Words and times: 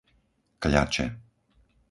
Kľače 0.61 1.05